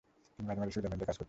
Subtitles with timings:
[0.35, 1.19] তিনি মাঝে মাঝে সুইজারল্যান্ডে কাজ করতেন।